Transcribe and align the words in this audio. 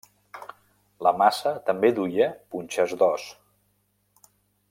La 1.07 1.11
maça 1.23 1.51
també 1.67 1.91
duia 1.99 2.29
punxes 2.55 2.95
d'os. 3.03 3.27